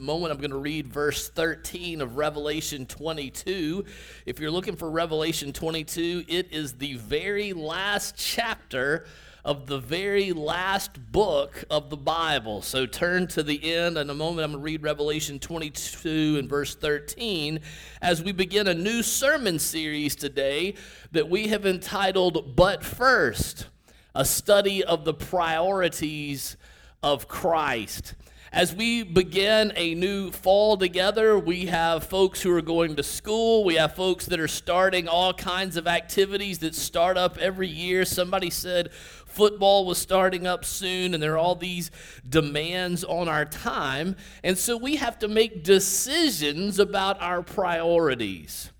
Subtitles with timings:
[0.00, 3.84] moment i'm going to read verse 13 of revelation 22
[4.26, 9.06] if you're looking for revelation 22 it is the very last chapter
[9.44, 12.62] of the very last book of the bible.
[12.62, 13.98] So turn to the end.
[13.98, 17.58] In a moment i'm going to read revelation 22 and verse 13
[18.00, 20.74] as we begin a new sermon series today
[21.10, 23.66] that we have entitled but first
[24.14, 26.56] a study of the priorities
[27.02, 28.14] of christ
[28.52, 33.62] as we begin a new fall together, we have folks who are going to school.
[33.64, 38.04] We have folks that are starting all kinds of activities that start up every year.
[38.06, 41.90] Somebody said football was starting up soon, and there are all these
[42.26, 44.16] demands on our time.
[44.42, 48.70] And so we have to make decisions about our priorities.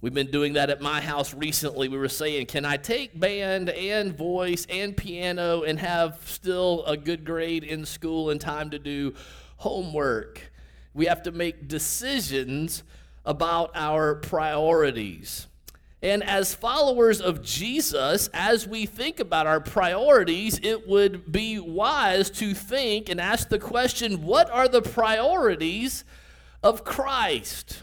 [0.00, 1.88] We've been doing that at my house recently.
[1.88, 6.96] We were saying, can I take band and voice and piano and have still a
[6.96, 9.14] good grade in school and time to do
[9.56, 10.52] homework?
[10.94, 12.84] We have to make decisions
[13.24, 15.48] about our priorities.
[16.00, 22.30] And as followers of Jesus, as we think about our priorities, it would be wise
[22.30, 26.04] to think and ask the question what are the priorities
[26.62, 27.82] of Christ?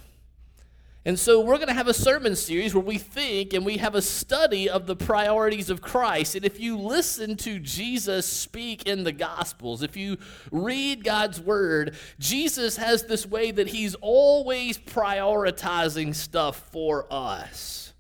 [1.08, 3.94] And so we're going to have a sermon series where we think and we have
[3.94, 6.34] a study of the priorities of Christ.
[6.34, 10.18] And if you listen to Jesus speak in the Gospels, if you
[10.52, 17.94] read God's Word, Jesus has this way that he's always prioritizing stuff for us.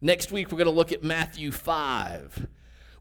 [0.00, 2.46] Next week, we're going to look at Matthew 5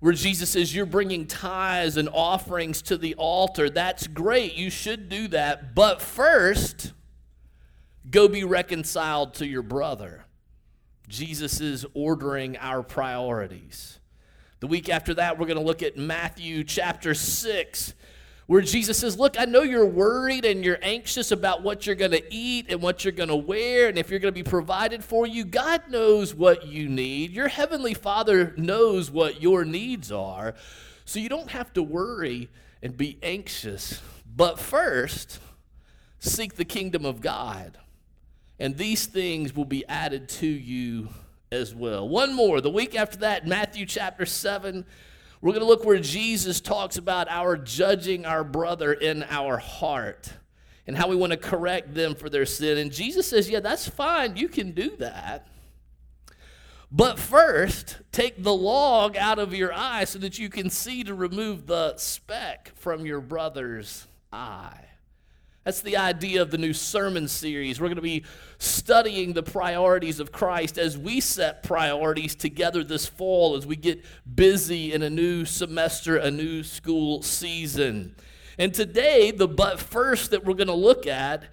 [0.01, 3.69] where Jesus says, You're bringing tithes and offerings to the altar.
[3.69, 4.55] That's great.
[4.55, 5.75] You should do that.
[5.75, 6.93] But first,
[8.09, 10.25] Go be reconciled to your brother.
[11.07, 13.99] Jesus is ordering our priorities.
[14.59, 17.93] The week after that, we're going to look at Matthew chapter 6,
[18.45, 22.11] where Jesus says, Look, I know you're worried and you're anxious about what you're going
[22.11, 25.03] to eat and what you're going to wear and if you're going to be provided
[25.03, 25.45] for you.
[25.45, 27.31] God knows what you need.
[27.31, 30.55] Your heavenly Father knows what your needs are.
[31.05, 32.49] So you don't have to worry
[32.83, 34.01] and be anxious.
[34.35, 35.39] But first,
[36.19, 37.77] seek the kingdom of God
[38.59, 41.09] and these things will be added to you
[41.51, 42.07] as well.
[42.07, 44.85] One more, the week after that, Matthew chapter 7,
[45.41, 50.33] we're going to look where Jesus talks about our judging our brother in our heart
[50.85, 52.77] and how we want to correct them for their sin.
[52.77, 54.35] And Jesus says, Yeah, that's fine.
[54.35, 55.47] You can do that.
[56.91, 61.13] But first, take the log out of your eye so that you can see to
[61.13, 64.88] remove the speck from your brother's eye.
[65.63, 67.79] That's the idea of the new sermon series.
[67.79, 68.23] We're going to be
[68.57, 74.03] studying the priorities of Christ as we set priorities together this fall as we get
[74.35, 78.15] busy in a new semester, a new school season.
[78.57, 81.43] And today, the but first that we're going to look at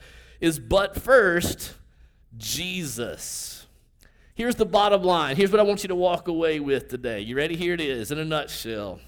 [0.40, 1.74] is but first,
[2.36, 3.66] Jesus.
[4.34, 5.36] Here's the bottom line.
[5.36, 7.20] Here's what I want you to walk away with today.
[7.20, 7.56] You ready?
[7.56, 9.00] Here it is in a nutshell.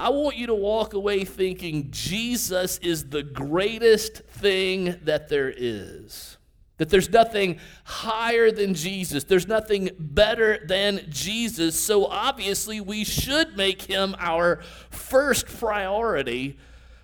[0.00, 6.38] I want you to walk away thinking Jesus is the greatest thing that there is.
[6.78, 9.24] That there's nothing higher than Jesus.
[9.24, 11.78] There's nothing better than Jesus.
[11.78, 16.58] So obviously, we should make him our first priority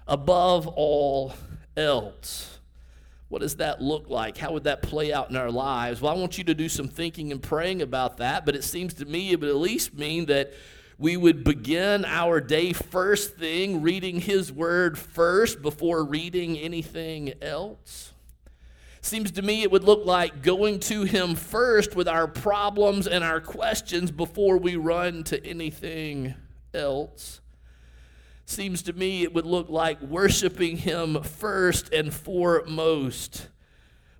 [0.08, 1.34] above all
[1.76, 2.58] else.
[3.28, 4.38] What does that look like?
[4.38, 6.00] How would that play out in our lives?
[6.00, 8.94] Well, I want you to do some thinking and praying about that, but it seems
[8.94, 10.54] to me it would at least mean that
[10.98, 18.14] we would begin our day first thing reading His Word first before reading anything else.
[19.02, 23.22] Seems to me it would look like going to Him first with our problems and
[23.22, 26.34] our questions before we run to anything
[26.72, 27.40] else.
[28.46, 33.48] Seems to me it would look like worshiping Him first and foremost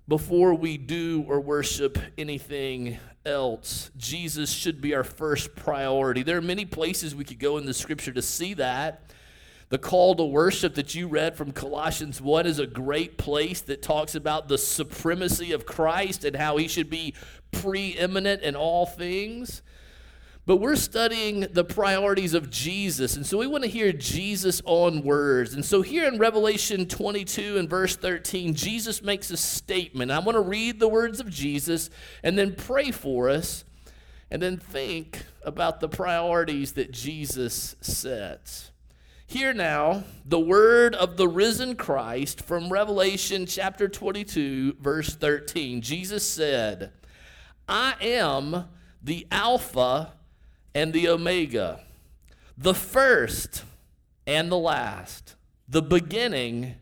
[0.07, 3.91] before we do or worship anything else.
[3.97, 6.23] Jesus should be our first priority.
[6.23, 9.03] There are many places we could go in the scripture to see that.
[9.69, 13.81] The call to worship that you read from Colossians 1 is a great place that
[13.81, 17.13] talks about the supremacy of Christ and how he should be
[17.51, 19.61] preeminent in all things.
[20.47, 23.17] But we're studying the priorities of Jesus.
[23.17, 25.53] And so we want to hear Jesus on words.
[25.53, 30.09] And so here in Revelation 22 and verse 13, Jesus makes a statement.
[30.09, 31.89] I want to read the words of Jesus
[32.23, 33.65] and then pray for us
[34.31, 38.71] and then think about the priorities that Jesus sets.
[39.25, 45.81] Hear now the word of the risen Christ from Revelation chapter 22, verse 13.
[45.81, 46.93] Jesus said,
[47.67, 48.69] I am
[49.03, 50.13] the Alpha
[50.77, 51.79] and the Omega,
[52.55, 53.63] the first
[54.27, 55.33] and the last,
[55.67, 56.75] the beginning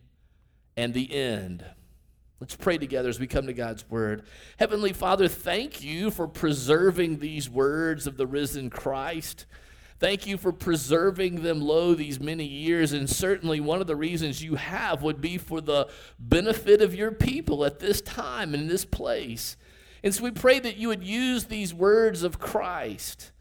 [0.76, 1.64] and the end.
[2.38, 4.24] Let's pray together as we come to God's word.
[4.58, 9.46] Heavenly Father, thank you for preserving these words of the risen Christ.
[9.98, 12.92] Thank you for preserving them lo these many years.
[12.92, 15.88] And certainly, one of the reasons you have would be for the
[16.18, 19.56] benefit of your people at this time and in this place.
[20.02, 23.32] And so we pray that you would use these words of Christ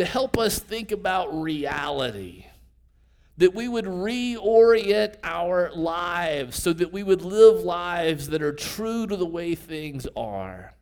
[0.00, 2.46] to help us think about reality
[3.36, 9.06] that we would reorient our lives so that we would live lives that are true
[9.06, 10.72] to the way things are.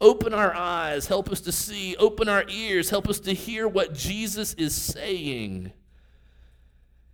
[0.00, 1.94] Open our eyes, help us to see.
[1.98, 5.70] Open our ears, help us to hear what Jesus is saying.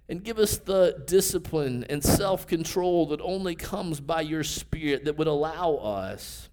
[0.08, 5.18] And give us the discipline and self control that only comes by your Spirit that
[5.18, 6.48] would allow us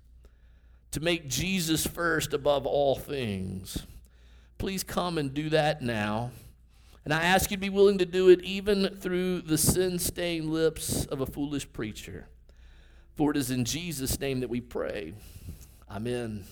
[0.92, 3.86] to make Jesus first above all things.
[4.58, 6.32] Please come and do that now.
[7.04, 10.50] And I ask you to be willing to do it even through the sin stained
[10.50, 12.28] lips of a foolish preacher.
[13.16, 15.14] For it is in Jesus' name that we pray.
[15.90, 16.46] Amen.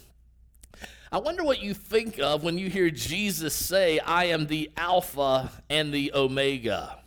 [1.11, 5.51] I wonder what you think of when you hear Jesus say, I am the Alpha
[5.69, 6.99] and the Omega.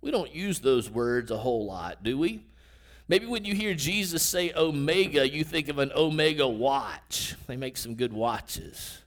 [0.00, 2.44] We don't use those words a whole lot, do we?
[3.08, 7.34] Maybe when you hear Jesus say Omega, you think of an Omega watch.
[7.46, 8.98] They make some good watches.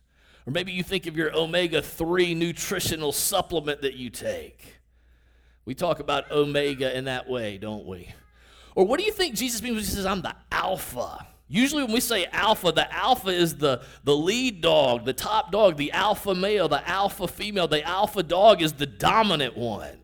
[0.46, 4.80] Or maybe you think of your omega 3 nutritional supplement that you take.
[5.66, 8.14] We talk about omega in that way, don't we?
[8.76, 11.28] Or what do you think Jesus means when he says, I'm the alpha?
[11.48, 15.78] Usually, when we say alpha, the alpha is the, the lead dog, the top dog,
[15.78, 17.68] the alpha male, the alpha female.
[17.68, 20.00] The alpha dog is the dominant one,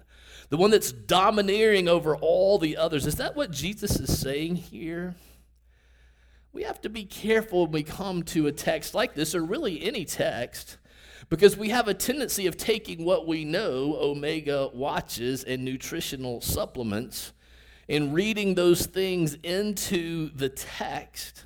[0.49, 3.07] the one that's domineering over all the others.
[3.07, 5.15] Is that what Jesus is saying here?
[6.53, 9.83] We have to be careful when we come to a text like this, or really
[9.83, 10.77] any text,
[11.29, 17.33] because we have a tendency of taking what we know, omega watches and nutritional supplements,
[17.87, 21.45] and reading those things into the text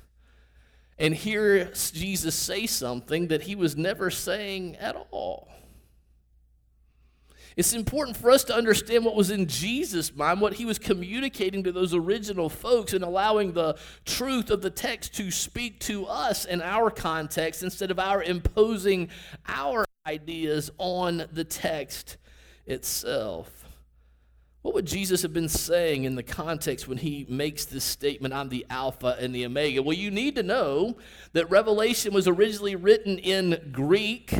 [0.98, 5.48] and hear Jesus say something that he was never saying at all.
[7.56, 11.62] It's important for us to understand what was in Jesus' mind, what he was communicating
[11.64, 16.44] to those original folks, and allowing the truth of the text to speak to us
[16.44, 19.08] in our context instead of our imposing
[19.46, 22.16] our ideas on the text
[22.66, 23.64] itself.
[24.62, 28.48] What would Jesus have been saying in the context when he makes this statement, I'm
[28.48, 29.82] the Alpha and the Omega?
[29.82, 30.96] Well, you need to know
[31.34, 34.32] that Revelation was originally written in Greek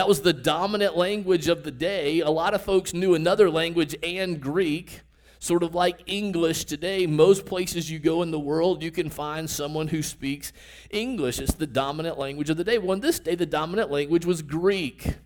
[0.00, 2.20] that was the dominant language of the day.
[2.20, 5.02] A lot of folks knew another language and Greek,
[5.40, 7.06] sort of like English today.
[7.06, 10.54] Most places you go in the world, you can find someone who speaks
[10.88, 11.38] English.
[11.38, 12.78] It's the dominant language of the day.
[12.78, 15.16] Well, in this day, the dominant language was Greek.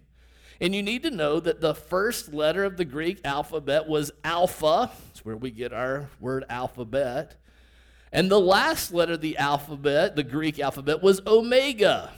[0.60, 4.90] And you need to know that the first letter of the Greek alphabet was alpha.
[5.06, 7.36] That's where we get our word alphabet.
[8.10, 12.10] And the last letter of the alphabet, the Greek alphabet, was omega.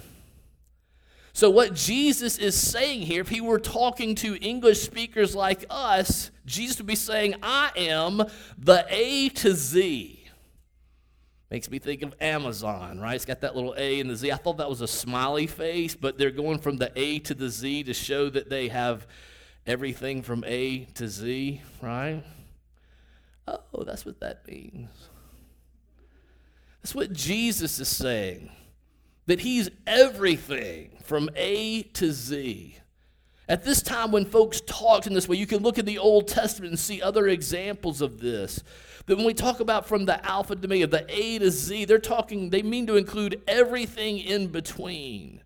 [1.36, 6.30] So, what Jesus is saying here, if he were talking to English speakers like us,
[6.46, 8.22] Jesus would be saying, I am
[8.56, 10.30] the A to Z.
[11.50, 13.16] Makes me think of Amazon, right?
[13.16, 14.32] It's got that little A and the Z.
[14.32, 17.50] I thought that was a smiley face, but they're going from the A to the
[17.50, 19.06] Z to show that they have
[19.66, 22.24] everything from A to Z, right?
[23.46, 24.88] Oh, that's what that means.
[26.80, 28.48] That's what Jesus is saying
[29.26, 32.78] that he's everything from A to Z.
[33.48, 36.26] At this time, when folks talked in this way, you can look at the Old
[36.26, 38.60] Testament and see other examples of this.
[39.06, 41.98] That when we talk about from the Alpha to Omega, the A to Z, they're
[41.98, 45.42] talking, they mean to include everything in between.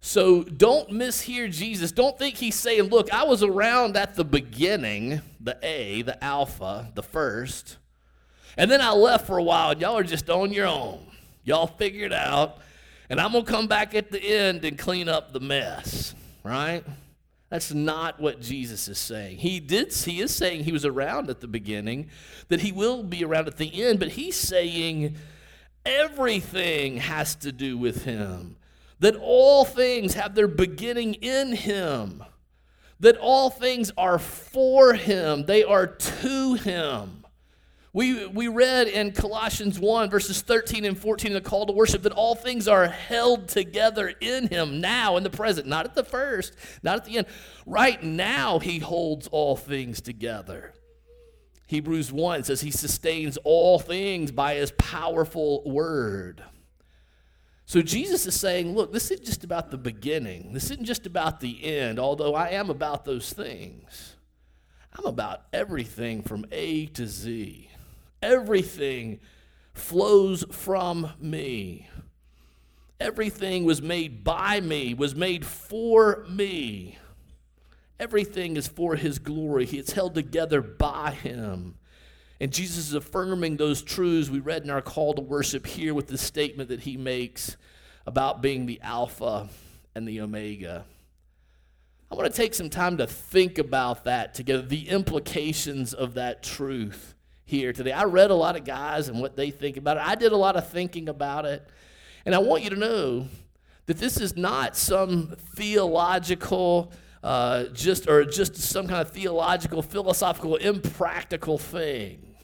[0.00, 1.90] So don't mishear Jesus.
[1.90, 6.92] Don't think he's saying, look, I was around at the beginning, the A, the Alpha,
[6.94, 7.78] the first,
[8.56, 11.04] and then I left for a while, and y'all are just on your own.
[11.42, 12.58] Y'all figured out
[13.10, 16.84] and I'm going to come back at the end and clean up the mess, right?
[17.50, 19.38] That's not what Jesus is saying.
[19.38, 22.10] He did he is saying he was around at the beginning,
[22.48, 25.16] that he will be around at the end, but he's saying
[25.86, 28.56] everything has to do with him.
[29.00, 32.22] That all things have their beginning in him.
[33.00, 35.46] That all things are for him.
[35.46, 37.17] They are to him.
[37.98, 42.12] We, we read in Colossians 1, verses 13 and 14, the call to worship, that
[42.12, 46.54] all things are held together in Him now in the present, not at the first,
[46.84, 47.26] not at the end.
[47.66, 50.74] Right now, He holds all things together.
[51.66, 56.44] Hebrews 1 says He sustains all things by His powerful word.
[57.66, 61.40] So Jesus is saying, look, this isn't just about the beginning, this isn't just about
[61.40, 64.14] the end, although I am about those things.
[64.96, 67.67] I'm about everything from A to Z.
[68.22, 69.20] Everything
[69.74, 71.88] flows from me.
[73.00, 76.98] Everything was made by me, was made for me.
[78.00, 79.64] Everything is for his glory.
[79.66, 81.76] It's held together by him.
[82.40, 86.06] And Jesus is affirming those truths we read in our call to worship here with
[86.06, 87.56] the statement that he makes
[88.06, 89.48] about being the Alpha
[89.94, 90.84] and the Omega.
[92.10, 96.42] I want to take some time to think about that together, the implications of that
[96.42, 97.14] truth
[97.48, 97.92] here today.
[97.92, 100.02] I read a lot of guys and what they think about it.
[100.04, 101.66] I did a lot of thinking about it.
[102.26, 103.26] And I want you to know
[103.86, 110.56] that this is not some theological, uh, just or just some kind of theological, philosophical,
[110.56, 112.36] impractical thing.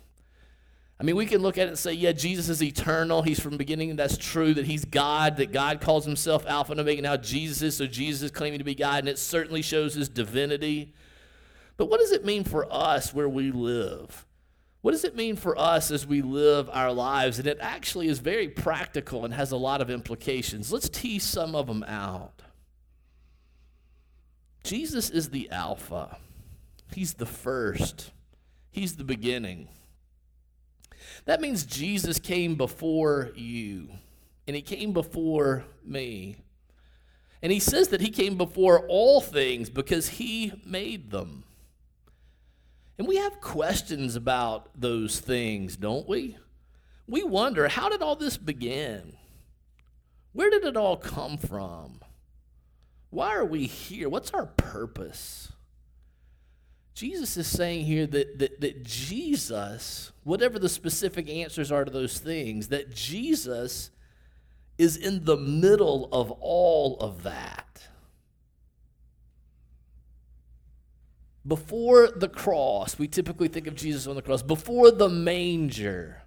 [0.99, 3.21] I mean, we can look at it and say, yeah, Jesus is eternal.
[3.21, 3.95] He's from the beginning.
[3.97, 7.03] That's true that he's God, that God calls himself Alpha and Omega.
[7.03, 10.09] Now, Jesus is, so Jesus is claiming to be God, and it certainly shows his
[10.09, 10.95] divinity.
[11.77, 14.25] But what does it mean for us where we live?
[14.85, 17.39] What does it mean for us as we live our lives?
[17.39, 20.71] And it actually is very practical and has a lot of implications.
[20.71, 22.43] Let's tease some of them out.
[24.63, 26.19] Jesus is the Alpha,
[26.93, 28.11] He's the first,
[28.71, 29.69] He's the beginning.
[31.25, 33.89] That means Jesus came before you,
[34.47, 36.37] and He came before me.
[37.41, 41.45] And He says that He came before all things because He made them.
[42.99, 46.37] And we have questions about those things, don't we?
[47.07, 49.17] We wonder how did all this begin?
[50.33, 52.01] Where did it all come from?
[53.11, 54.09] Why are we here?
[54.09, 55.53] What's our purpose?
[56.95, 62.19] Jesus is saying here that, that, that Jesus, whatever the specific answers are to those
[62.19, 63.91] things, that Jesus
[64.79, 67.89] is in the middle of all of that.
[71.47, 76.23] Before the cross, we typically think of Jesus on the cross, before the manger,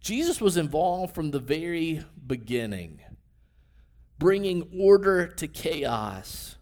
[0.00, 3.00] Jesus was involved from the very beginning,
[4.18, 6.56] bringing order to chaos,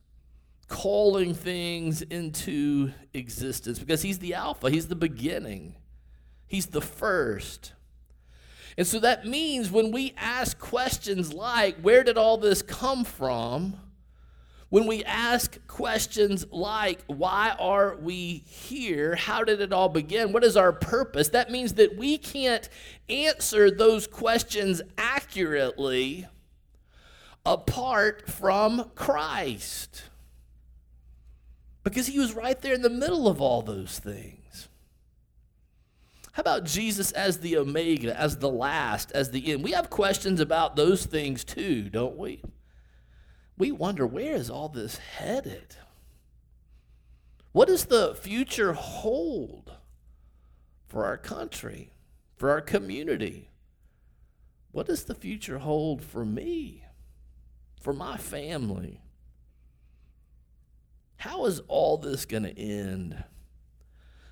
[0.69, 5.77] calling things into existence because he's the Alpha, he's the beginning,
[6.47, 7.73] he's the first.
[8.79, 13.77] And so that means when we ask questions like, where did all this come from?
[14.73, 19.17] When we ask questions like, why are we here?
[19.17, 20.33] How did it all begin?
[20.33, 21.29] What is our purpose?
[21.29, 22.67] That means that we can't
[23.07, 26.27] answer those questions accurately
[27.45, 30.05] apart from Christ.
[31.85, 34.69] Because he was right there in the middle of all those things.
[36.33, 39.65] How about Jesus as the Omega, as the last, as the end?
[39.65, 42.41] We have questions about those things too, don't we?
[43.59, 45.77] We wonder where is all this headed?
[47.53, 49.73] What does the future hold
[50.89, 51.93] for our country,
[52.37, 53.51] for our community?
[54.73, 56.85] What does the future hold for me,
[57.81, 59.03] for my family?
[61.17, 63.23] How is all this going to end?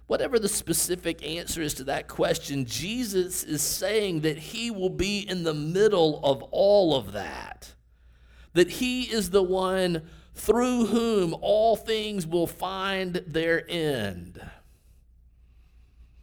[0.06, 5.20] Whatever the specific answer is to that question, Jesus is saying that he will be
[5.20, 7.74] in the middle of all of that
[8.52, 10.02] that he is the one
[10.34, 14.40] through whom all things will find their end.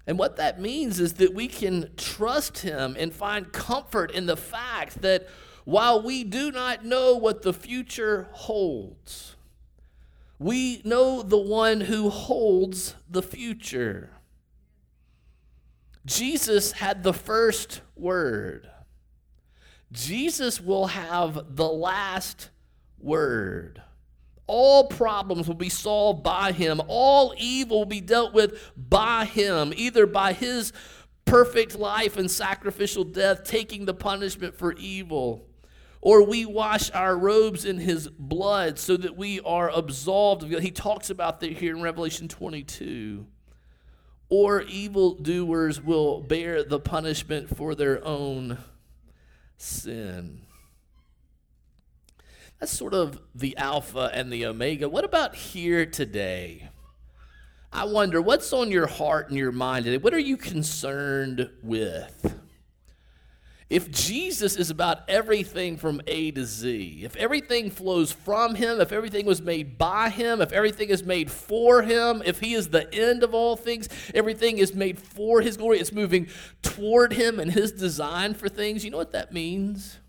[0.06, 4.38] And what that means is that we can trust him and find comfort in the
[4.38, 5.28] fact that
[5.66, 9.36] while we do not know what the future holds,
[10.40, 14.12] we know the one who holds the future.
[16.06, 18.70] Jesus had the first word.
[19.92, 22.50] Jesus will have the last
[23.00, 23.82] word.
[24.46, 26.82] All problems will be solved by him.
[26.88, 30.72] All evil will be dealt with by him, either by his
[31.26, 35.46] perfect life and sacrificial death, taking the punishment for evil,
[36.00, 40.44] or we wash our robes in his blood so that we are absolved.
[40.44, 43.26] He talks about that here in Revelation 22.
[44.30, 48.58] Or evildoers will bear the punishment for their own
[49.58, 50.42] sin.
[52.60, 54.90] That's sort of the Alpha and the Omega.
[54.90, 56.70] What about here today?
[57.72, 59.98] I wonder what's on your heart and your mind today?
[59.98, 62.36] What are you concerned with?
[63.70, 68.94] If Jesus is about everything from A to Z, if everything flows from him, if
[68.94, 72.94] everything was made by him, if everything is made for him, if he is the
[72.94, 76.30] end of all things, everything is made for his glory, it's moving
[76.62, 80.00] toward him and his design for things, you know what that means?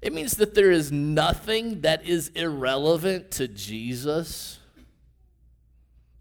[0.00, 4.58] It means that there is nothing that is irrelevant to Jesus.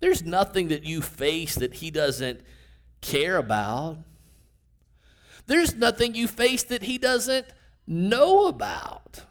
[0.02, 2.42] There's nothing that you face that he doesn't
[3.00, 3.98] care about.
[5.46, 7.48] There's nothing you face that he doesn't
[7.86, 9.26] know about.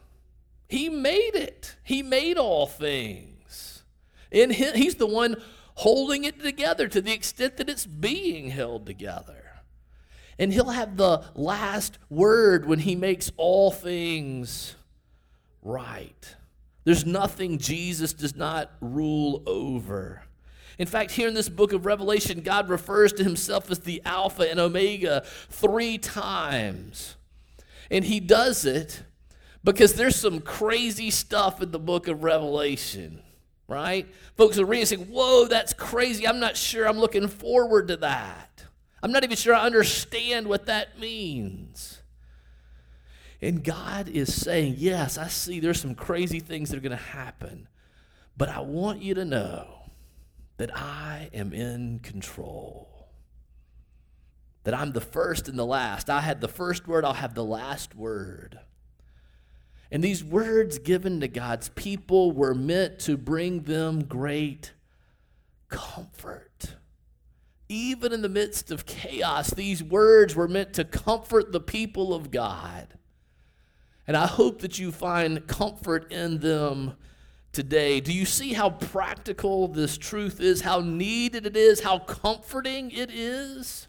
[0.67, 3.83] He made it, he made all things.
[4.31, 5.37] And he's the one
[5.75, 9.43] holding it together to the extent that it's being held together.
[10.39, 14.75] And he'll have the last word when he makes all things
[15.61, 16.35] right.
[16.83, 20.23] There's nothing Jesus does not rule over.
[20.79, 24.49] In fact, here in this book of Revelation, God refers to himself as the Alpha
[24.49, 27.15] and Omega three times.
[27.91, 29.03] And he does it
[29.63, 33.21] because there's some crazy stuff in the book of Revelation,
[33.67, 34.07] right?
[34.35, 36.27] Folks are reading saying, Whoa, that's crazy.
[36.27, 38.65] I'm not sure I'm looking forward to that.
[39.01, 42.01] I'm not even sure I understand what that means.
[43.41, 46.97] And God is saying, Yes, I see there's some crazy things that are going to
[46.97, 47.67] happen,
[48.35, 49.82] but I want you to know
[50.57, 53.07] that I am in control.
[54.63, 56.09] That I'm the first and the last.
[56.09, 58.59] I had the first word, I'll have the last word.
[59.91, 64.73] And these words given to God's people were meant to bring them great
[65.69, 66.75] comfort.
[67.69, 72.31] Even in the midst of chaos, these words were meant to comfort the people of
[72.31, 72.87] God.
[74.07, 76.95] And I hope that you find comfort in them
[77.53, 78.01] today.
[78.01, 83.09] Do you see how practical this truth is, how needed it is, how comforting it
[83.11, 83.87] is?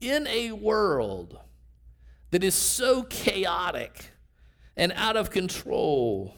[0.00, 1.38] In a world
[2.30, 4.10] that is so chaotic,
[4.76, 6.34] and out of control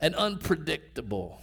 [0.00, 1.40] and unpredictable.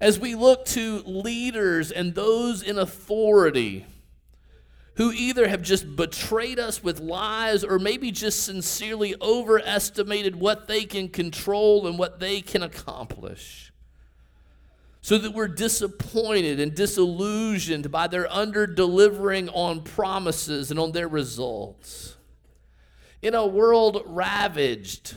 [0.00, 3.86] As we look to leaders and those in authority
[4.96, 10.84] who either have just betrayed us with lies or maybe just sincerely overestimated what they
[10.84, 13.72] can control and what they can accomplish.
[15.00, 21.08] So that we're disappointed and disillusioned by their under delivering on promises and on their
[21.08, 22.16] results
[23.22, 25.14] in a world ravaged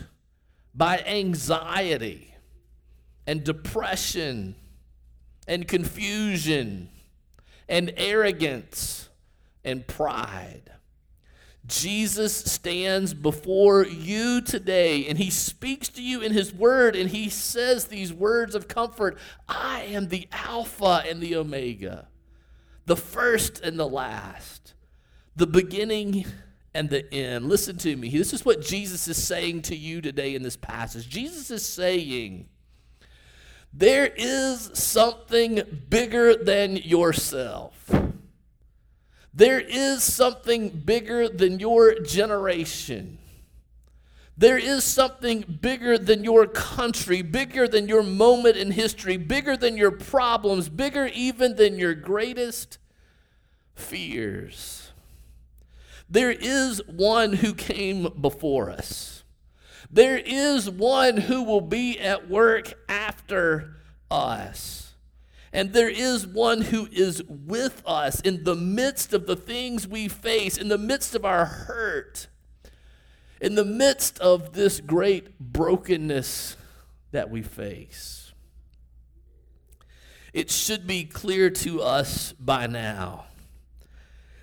[0.74, 2.34] by anxiety
[3.28, 4.56] and depression
[5.48, 6.90] and confusion
[7.68, 9.10] and arrogance
[9.66, 10.72] and pride.
[11.66, 17.28] Jesus stands before you today and he speaks to you in his word and he
[17.28, 19.18] says these words of comfort
[19.50, 22.08] I am the Alpha and the Omega,
[22.86, 24.76] the first and the last,
[25.36, 26.26] the beginning
[26.76, 27.48] and the end.
[27.50, 28.10] Listen to me.
[28.10, 31.10] This is what Jesus is saying to you today in this passage.
[31.10, 32.48] Jesus is saying,
[33.78, 37.92] there is something bigger than yourself.
[39.36, 43.18] There is something bigger than your generation.
[44.38, 49.76] There is something bigger than your country, bigger than your moment in history, bigger than
[49.76, 52.78] your problems, bigger even than your greatest
[53.76, 54.92] fears.
[56.10, 59.24] There is one who came before us.
[59.92, 63.78] There is one who will be at work after
[64.10, 64.85] us.
[65.56, 70.10] And there is one who is with us in the midst of the things we
[70.10, 72.28] face, in the midst of our hurt,
[73.40, 76.58] in the midst of this great brokenness
[77.14, 78.34] that we face.
[80.34, 83.24] It should be clear to us by now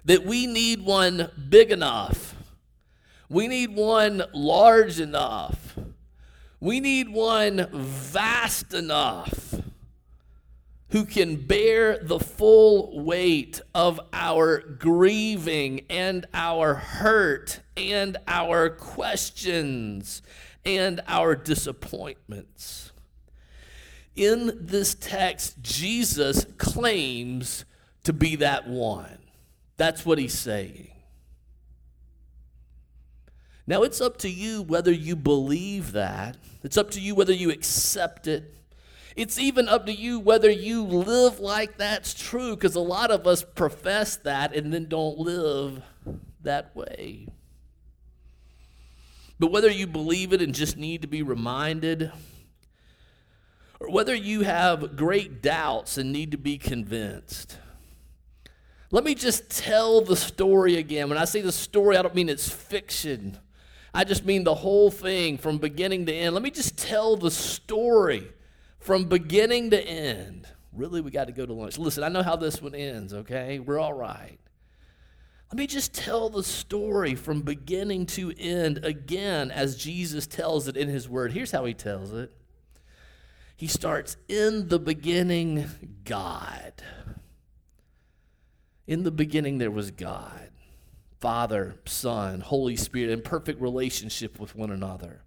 [0.06, 2.34] that we need one big enough.
[3.28, 5.76] We need one large enough.
[6.58, 9.51] We need one vast enough
[10.92, 20.20] who can bear the full weight of our grieving and our hurt and our questions
[20.66, 22.92] and our disappointments.
[24.14, 27.64] In this text, Jesus claims
[28.04, 29.18] to be that one.
[29.78, 30.90] That's what he's saying.
[33.66, 36.36] Now, it's up to you whether you believe that.
[36.62, 38.54] It's up to you whether you accept it.
[39.14, 43.26] It's even up to you whether you live like that's true, because a lot of
[43.26, 45.82] us profess that and then don't live
[46.42, 47.28] that way.
[49.38, 52.12] But whether you believe it and just need to be reminded,
[53.80, 57.58] or whether you have great doubts and need to be convinced,
[58.92, 61.08] let me just tell the story again.
[61.08, 63.38] When I say the story, I don't mean it's fiction.
[63.92, 66.34] I just mean the whole thing from beginning to end.
[66.34, 68.30] Let me just tell the story
[68.82, 70.46] from beginning to end.
[70.72, 71.78] Really, we got to go to lunch.
[71.78, 73.58] Listen, I know how this one ends, okay?
[73.58, 74.38] We're all right.
[75.50, 80.76] Let me just tell the story from beginning to end again as Jesus tells it
[80.78, 81.32] in his word.
[81.32, 82.32] Here's how he tells it
[83.54, 85.66] He starts, In the beginning,
[86.04, 86.82] God
[88.86, 90.48] In the beginning, there was God,
[91.20, 95.22] Father, Son, Holy Spirit, in perfect relationship with one another.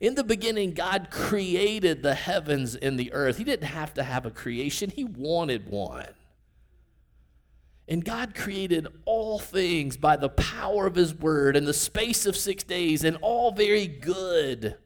[0.00, 3.38] In the beginning, God created the heavens and the earth.
[3.38, 6.08] He didn't have to have a creation, He wanted one.
[7.88, 12.36] And God created all things by the power of His word in the space of
[12.36, 14.76] six days, and all very good.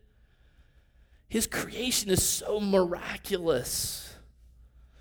[1.29, 4.14] His creation is so miraculous,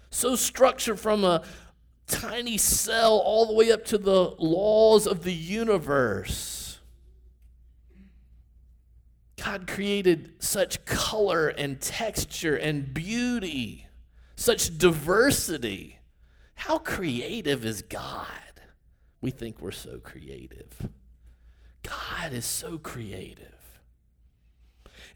[0.10, 1.44] so structured from a
[2.08, 6.59] tiny cell all the way up to the laws of the universe.
[9.44, 13.88] God created such color and texture and beauty,
[14.36, 16.00] such diversity.
[16.56, 18.28] How creative is God?
[19.22, 20.90] We think we're so creative.
[21.84, 23.56] God is so creative.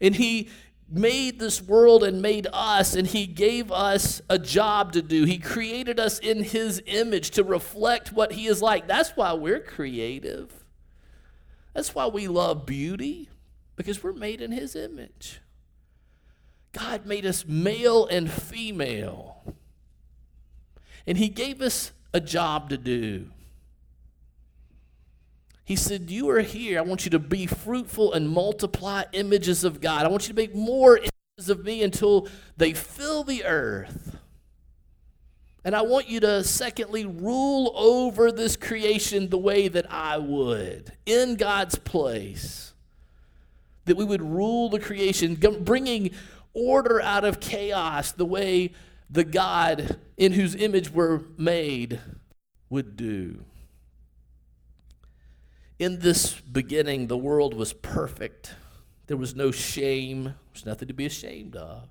[0.00, 0.48] And He
[0.88, 5.24] made this world and made us, and He gave us a job to do.
[5.24, 8.86] He created us in His image to reflect what He is like.
[8.86, 10.64] That's why we're creative.
[11.74, 13.28] That's why we love beauty,
[13.76, 15.40] because we're made in His image.
[16.74, 19.42] God made us male and female.
[21.06, 23.30] And he gave us a job to do.
[25.64, 26.78] He said, You are here.
[26.78, 30.04] I want you to be fruitful and multiply images of God.
[30.04, 34.18] I want you to make more images of me until they fill the earth.
[35.64, 40.92] And I want you to, secondly, rule over this creation the way that I would,
[41.06, 42.73] in God's place.
[43.84, 46.10] That we would rule the creation, bringing
[46.54, 48.72] order out of chaos the way
[49.10, 52.00] the God in whose image we're made
[52.70, 53.44] would do.
[55.78, 58.54] In this beginning, the world was perfect.
[59.06, 61.88] There was no shame, there was nothing to be ashamed of,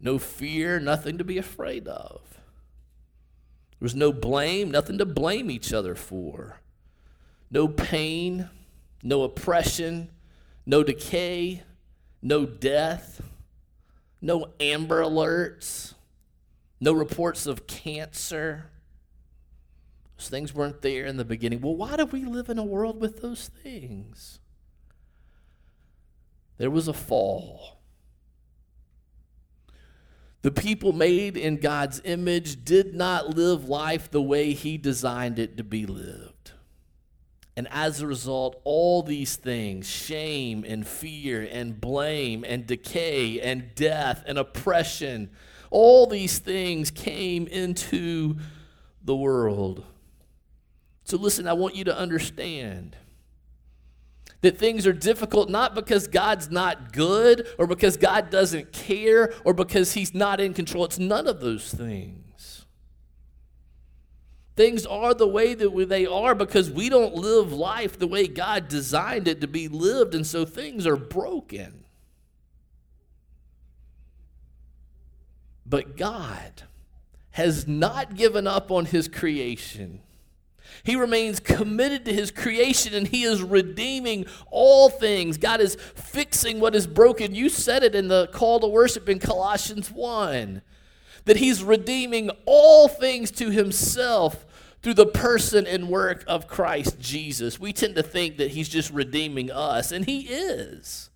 [0.00, 2.20] no fear, nothing to be afraid of.
[2.32, 6.60] There was no blame, nothing to blame each other for,
[7.50, 8.50] no pain,
[9.02, 10.10] no oppression,
[10.68, 11.62] no decay,
[12.20, 13.22] no death,
[14.20, 15.94] no amber alerts,
[16.78, 18.66] no reports of cancer.
[20.18, 21.62] Those things weren't there in the beginning.
[21.62, 24.40] Well, why do we live in a world with those things?
[26.58, 27.78] There was a fall.
[30.42, 35.56] The people made in God's image did not live life the way He designed it
[35.56, 36.37] to be lived.
[37.58, 43.74] And as a result, all these things shame and fear and blame and decay and
[43.74, 45.30] death and oppression
[45.70, 48.36] all these things came into
[49.02, 49.84] the world.
[51.04, 52.96] So, listen, I want you to understand
[54.40, 59.52] that things are difficult not because God's not good or because God doesn't care or
[59.52, 60.84] because He's not in control.
[60.84, 62.27] It's none of those things.
[64.58, 68.66] Things are the way that they are because we don't live life the way God
[68.66, 71.84] designed it to be lived, and so things are broken.
[75.64, 76.64] But God
[77.30, 80.00] has not given up on his creation.
[80.82, 85.38] He remains committed to his creation and he is redeeming all things.
[85.38, 87.32] God is fixing what is broken.
[87.32, 90.62] You said it in the call to worship in Colossians 1
[91.26, 94.46] that he's redeeming all things to himself
[94.88, 97.60] through the person and work of Christ Jesus.
[97.60, 101.10] We tend to think that he's just redeeming us, and he is.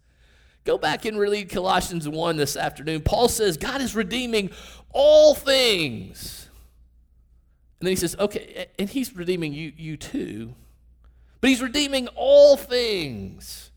[0.65, 3.01] Go back and read Colossians 1 this afternoon.
[3.01, 4.51] Paul says God is redeeming
[4.91, 6.51] all things.
[7.81, 10.55] And then he says, okay, and he's redeeming you, you too.
[11.41, 13.71] But he's redeeming all things,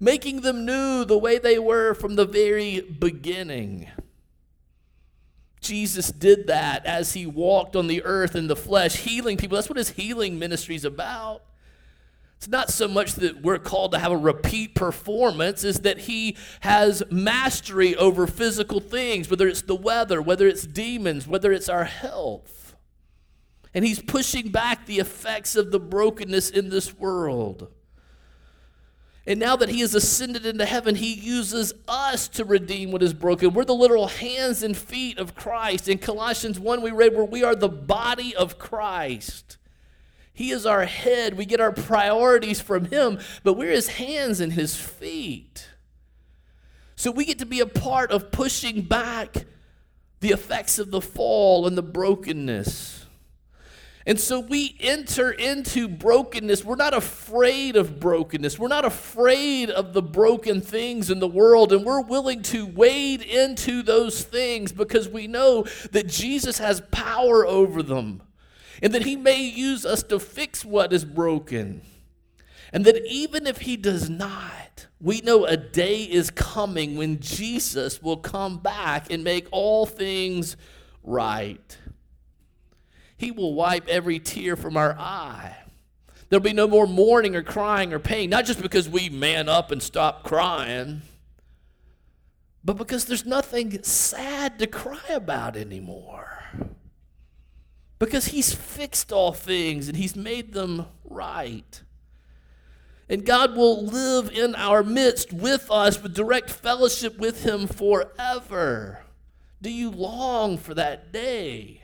[0.00, 3.86] making them new the way they were from the very beginning.
[5.60, 9.56] Jesus did that as he walked on the earth in the flesh, healing people.
[9.56, 11.42] That's what his healing ministry is about.
[12.38, 16.38] It's not so much that we're called to have a repeat performance, is that he
[16.60, 21.84] has mastery over physical things, whether it's the weather, whether it's demons, whether it's our
[21.84, 22.74] health.
[23.74, 27.68] And he's pushing back the effects of the brokenness in this world.
[29.26, 33.12] And now that he has ascended into heaven, he uses us to redeem what is
[33.12, 33.52] broken.
[33.52, 35.88] We're the literal hands and feet of Christ.
[35.88, 39.58] In Colossians 1, we read where we are the body of Christ.
[40.32, 41.36] He is our head.
[41.36, 45.68] We get our priorities from Him, but we're His hands and His feet.
[46.96, 49.44] So we get to be a part of pushing back
[50.20, 52.99] the effects of the fall and the brokenness.
[54.06, 56.64] And so we enter into brokenness.
[56.64, 58.58] We're not afraid of brokenness.
[58.58, 61.72] We're not afraid of the broken things in the world.
[61.72, 67.46] And we're willing to wade into those things because we know that Jesus has power
[67.46, 68.22] over them.
[68.82, 71.82] and that He may use us to fix what is broken.
[72.72, 78.02] And that even if He does not, we know a day is coming when Jesus
[78.02, 80.56] will come back and make all things
[81.02, 81.78] right.
[83.20, 85.54] He will wipe every tear from our eye.
[86.30, 89.70] There'll be no more mourning or crying or pain, not just because we man up
[89.70, 91.02] and stop crying,
[92.64, 96.44] but because there's nothing sad to cry about anymore.
[97.98, 101.82] Because He's fixed all things and He's made them right.
[103.06, 109.00] And God will live in our midst with us with direct fellowship with Him forever.
[109.60, 111.82] Do you long for that day?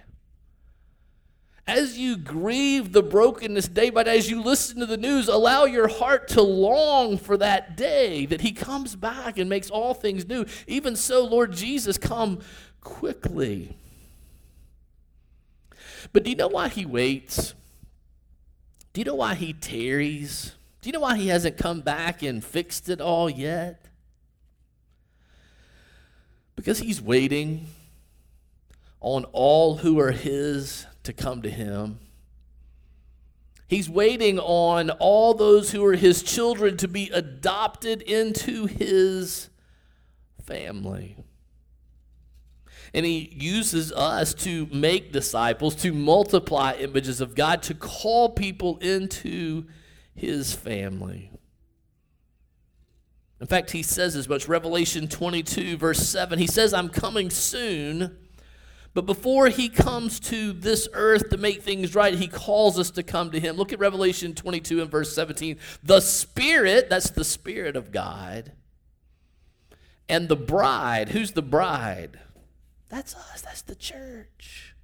[1.67, 5.65] As you grieve the brokenness day by day, as you listen to the news, allow
[5.65, 10.29] your heart to long for that day that He comes back and makes all things
[10.29, 10.47] new.
[10.69, 12.39] Even so, Lord Jesus, come
[12.81, 13.77] quickly.
[16.13, 17.55] But do you know why He waits?
[18.93, 20.55] Do you know why He tarries?
[20.83, 23.87] Do you know why He hasn't come back and fixed it all yet?
[26.55, 27.67] Because He's waiting
[29.01, 31.99] on all who are His to come to him.
[33.69, 39.49] He's waiting on all those who are his children to be adopted into his
[40.45, 41.17] family.
[42.95, 48.79] And he uses us to make disciples, to multiply images of God, to call people
[48.79, 49.67] into
[50.15, 51.33] his family.
[53.41, 54.49] In fact, he says as much.
[54.49, 58.17] Revelation 22, verse 7, he says, I'm coming soon.
[58.97, 63.03] But before he comes to this earth to make things right, he calls us to
[63.03, 63.57] come to him.
[63.57, 65.59] Look at Revelation 22 and verse 17.
[65.83, 68.53] The Spirit, that's the Spirit of God,
[70.09, 72.19] and the bride, who's the bride?
[72.89, 74.75] That's us, that's the church.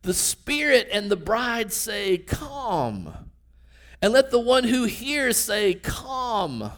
[0.00, 3.12] The Spirit and the bride say, Come.
[4.00, 6.72] And let the one who hears say, Come.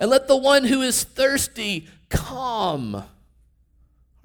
[0.00, 3.04] And let the one who is thirsty come.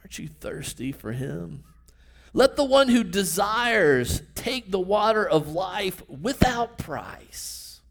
[0.06, 1.64] Aren't you thirsty for him?
[2.32, 7.82] Let the one who desires take the water of life without price.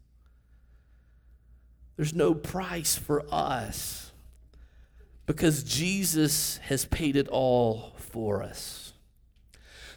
[1.97, 4.13] There's no price for us
[5.25, 8.93] because Jesus has paid it all for us.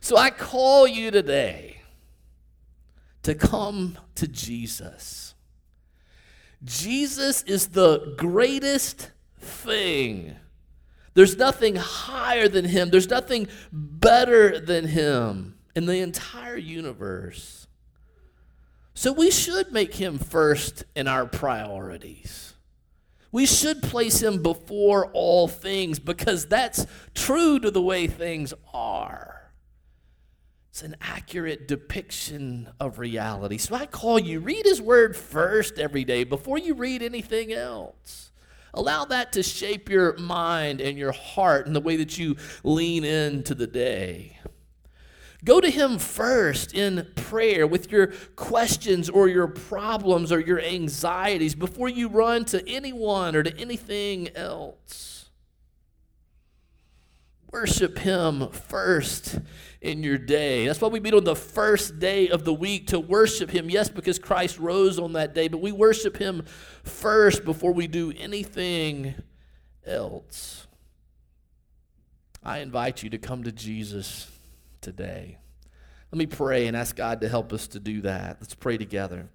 [0.00, 1.83] So I call you today
[3.22, 5.37] to come to Jesus.
[6.64, 10.35] Jesus is the greatest thing
[11.18, 17.66] there's nothing higher than him, there's nothing better than him in the entire universe.
[18.94, 22.54] So we should make him first in our priorities.
[23.33, 29.50] We should place him before all things because that's true to the way things are.
[30.70, 33.59] It's an accurate depiction of reality.
[33.59, 38.27] So I call you, read his word first every day before you read anything else.
[38.74, 43.04] Allow that to shape your mind and your heart and the way that you lean
[43.04, 44.38] into the day.
[45.44, 51.54] Go to Him first in prayer with your questions or your problems or your anxieties
[51.54, 55.31] before you run to anyone or to anything else.
[57.52, 59.38] Worship Him first
[59.80, 60.66] in your day.
[60.66, 63.70] That's why we meet on the first day of the week to worship Him.
[63.70, 66.44] Yes, because Christ rose on that day, but we worship Him
[66.82, 69.14] first before we do anything
[69.86, 70.66] else.
[72.42, 74.30] I invite you to come to Jesus
[74.80, 75.38] today.
[76.10, 78.38] Let me pray and ask God to help us to do that.
[78.40, 79.28] Let's pray together.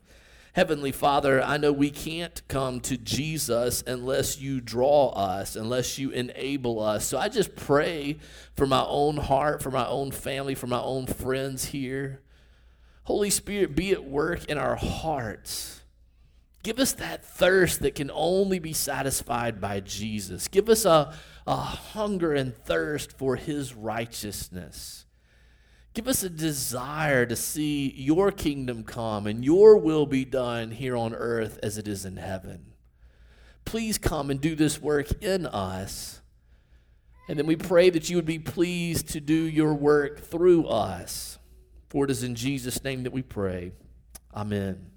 [0.53, 6.11] Heavenly Father, I know we can't come to Jesus unless you draw us, unless you
[6.11, 7.07] enable us.
[7.07, 8.17] So I just pray
[8.55, 12.21] for my own heart, for my own family, for my own friends here.
[13.05, 15.81] Holy Spirit, be at work in our hearts.
[16.61, 20.47] Give us that thirst that can only be satisfied by Jesus.
[20.47, 21.15] Give us a,
[21.47, 25.02] a hunger and thirst for his righteousness.
[25.93, 30.97] Give us a desire to see your kingdom come and your will be done here
[30.97, 32.73] on earth as it is in heaven.
[33.65, 36.21] Please come and do this work in us.
[37.29, 41.37] And then we pray that you would be pleased to do your work through us.
[41.89, 43.71] For it is in Jesus' name that we pray.
[44.35, 44.92] Amen.